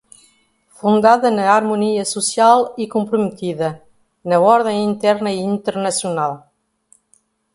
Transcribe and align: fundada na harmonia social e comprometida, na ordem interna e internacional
fundada 0.79 1.27
na 1.31 1.43
harmonia 1.55 2.03
social 2.15 2.59
e 2.75 2.83
comprometida, 2.95 3.69
na 4.29 4.37
ordem 4.51 4.83
interna 4.91 5.31
e 5.31 5.37
internacional 5.37 6.51